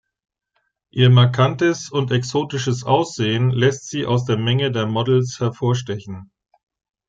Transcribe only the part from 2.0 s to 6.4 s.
exotisches Aussehen lässt sie aus der Menge der Models hervorstechen.